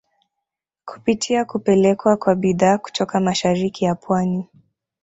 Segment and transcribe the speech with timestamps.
[0.85, 4.47] Kupitia kupelekwa kwa bidhaa kutoka mashariki ya pwani